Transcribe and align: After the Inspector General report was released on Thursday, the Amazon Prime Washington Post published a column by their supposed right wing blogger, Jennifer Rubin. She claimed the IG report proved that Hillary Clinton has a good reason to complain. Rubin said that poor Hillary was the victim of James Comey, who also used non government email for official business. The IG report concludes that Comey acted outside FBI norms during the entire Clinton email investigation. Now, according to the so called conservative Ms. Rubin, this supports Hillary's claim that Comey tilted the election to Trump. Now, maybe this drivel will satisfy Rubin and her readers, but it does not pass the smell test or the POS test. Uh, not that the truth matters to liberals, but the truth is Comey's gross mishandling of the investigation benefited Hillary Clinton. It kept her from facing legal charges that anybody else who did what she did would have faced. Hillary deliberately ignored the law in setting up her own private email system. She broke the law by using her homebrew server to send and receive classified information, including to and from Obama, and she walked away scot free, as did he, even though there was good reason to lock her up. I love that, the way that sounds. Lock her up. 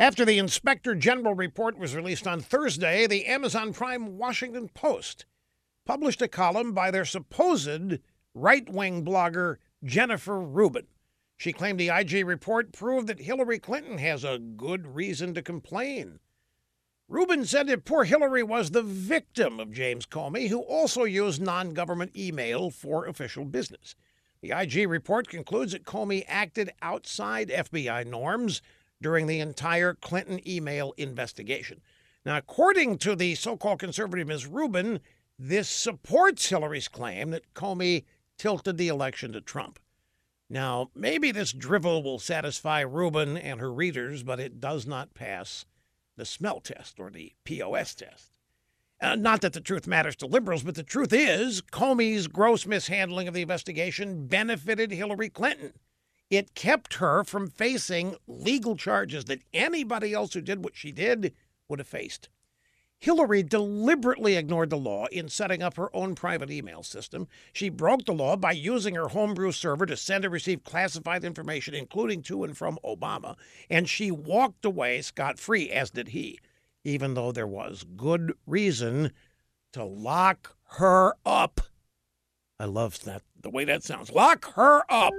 After 0.00 0.24
the 0.24 0.38
Inspector 0.38 0.94
General 0.94 1.34
report 1.34 1.76
was 1.76 1.96
released 1.96 2.28
on 2.28 2.40
Thursday, 2.40 3.08
the 3.08 3.26
Amazon 3.26 3.72
Prime 3.72 4.16
Washington 4.16 4.68
Post 4.68 5.26
published 5.84 6.22
a 6.22 6.28
column 6.28 6.72
by 6.72 6.92
their 6.92 7.04
supposed 7.04 7.98
right 8.32 8.68
wing 8.68 9.04
blogger, 9.04 9.56
Jennifer 9.82 10.40
Rubin. 10.40 10.86
She 11.36 11.52
claimed 11.52 11.80
the 11.80 11.88
IG 11.88 12.24
report 12.24 12.72
proved 12.72 13.08
that 13.08 13.22
Hillary 13.22 13.58
Clinton 13.58 13.98
has 13.98 14.22
a 14.22 14.38
good 14.38 14.94
reason 14.94 15.34
to 15.34 15.42
complain. 15.42 16.20
Rubin 17.08 17.44
said 17.44 17.66
that 17.66 17.84
poor 17.84 18.04
Hillary 18.04 18.44
was 18.44 18.70
the 18.70 18.82
victim 18.82 19.58
of 19.58 19.72
James 19.72 20.06
Comey, 20.06 20.48
who 20.48 20.60
also 20.60 21.02
used 21.02 21.42
non 21.42 21.74
government 21.74 22.16
email 22.16 22.70
for 22.70 23.06
official 23.06 23.44
business. 23.44 23.96
The 24.42 24.52
IG 24.52 24.88
report 24.88 25.26
concludes 25.26 25.72
that 25.72 25.84
Comey 25.84 26.24
acted 26.28 26.70
outside 26.82 27.48
FBI 27.48 28.06
norms 28.06 28.62
during 29.00 29.26
the 29.26 29.40
entire 29.40 29.94
Clinton 29.94 30.40
email 30.46 30.94
investigation. 30.96 31.80
Now, 32.24 32.36
according 32.36 32.98
to 32.98 33.14
the 33.14 33.34
so 33.34 33.56
called 33.56 33.78
conservative 33.78 34.28
Ms. 34.28 34.46
Rubin, 34.46 35.00
this 35.38 35.68
supports 35.68 36.48
Hillary's 36.48 36.88
claim 36.88 37.30
that 37.30 37.54
Comey 37.54 38.04
tilted 38.36 38.76
the 38.76 38.88
election 38.88 39.32
to 39.32 39.40
Trump. 39.40 39.78
Now, 40.50 40.90
maybe 40.94 41.30
this 41.30 41.52
drivel 41.52 42.02
will 42.02 42.18
satisfy 42.18 42.80
Rubin 42.80 43.36
and 43.36 43.60
her 43.60 43.72
readers, 43.72 44.22
but 44.22 44.40
it 44.40 44.60
does 44.60 44.86
not 44.86 45.14
pass 45.14 45.66
the 46.16 46.24
smell 46.24 46.60
test 46.60 46.98
or 46.98 47.10
the 47.10 47.32
POS 47.44 47.94
test. 47.94 48.38
Uh, 49.00 49.14
not 49.14 49.42
that 49.42 49.52
the 49.52 49.60
truth 49.60 49.86
matters 49.86 50.16
to 50.16 50.26
liberals, 50.26 50.64
but 50.64 50.74
the 50.74 50.82
truth 50.82 51.12
is 51.12 51.62
Comey's 51.62 52.26
gross 52.26 52.66
mishandling 52.66 53.28
of 53.28 53.34
the 53.34 53.42
investigation 53.42 54.26
benefited 54.26 54.90
Hillary 54.90 55.28
Clinton. 55.28 55.74
It 56.30 56.54
kept 56.54 56.94
her 56.94 57.24
from 57.24 57.48
facing 57.48 58.16
legal 58.26 58.76
charges 58.76 59.24
that 59.26 59.42
anybody 59.54 60.12
else 60.12 60.34
who 60.34 60.40
did 60.40 60.62
what 60.64 60.76
she 60.76 60.92
did 60.92 61.34
would 61.68 61.78
have 61.78 61.88
faced. 61.88 62.28
Hillary 63.00 63.44
deliberately 63.44 64.34
ignored 64.34 64.70
the 64.70 64.76
law 64.76 65.06
in 65.06 65.28
setting 65.28 65.62
up 65.62 65.76
her 65.76 65.94
own 65.94 66.16
private 66.16 66.50
email 66.50 66.82
system. 66.82 67.28
She 67.52 67.68
broke 67.68 68.04
the 68.04 68.12
law 68.12 68.36
by 68.36 68.52
using 68.52 68.96
her 68.96 69.08
homebrew 69.08 69.52
server 69.52 69.86
to 69.86 69.96
send 69.96 70.24
and 70.24 70.32
receive 70.32 70.64
classified 70.64 71.24
information, 71.24 71.74
including 71.74 72.22
to 72.22 72.42
and 72.42 72.56
from 72.56 72.78
Obama, 72.84 73.36
and 73.70 73.88
she 73.88 74.10
walked 74.10 74.64
away 74.64 75.00
scot 75.00 75.38
free, 75.38 75.70
as 75.70 75.90
did 75.90 76.08
he, 76.08 76.40
even 76.82 77.14
though 77.14 77.30
there 77.30 77.46
was 77.46 77.84
good 77.96 78.32
reason 78.46 79.12
to 79.72 79.84
lock 79.84 80.56
her 80.70 81.14
up. 81.24 81.60
I 82.58 82.64
love 82.64 83.04
that, 83.04 83.22
the 83.40 83.50
way 83.50 83.64
that 83.64 83.84
sounds. 83.84 84.10
Lock 84.10 84.54
her 84.54 84.82
up. 84.88 85.14